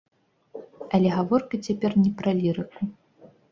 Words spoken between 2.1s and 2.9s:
пра лірыку.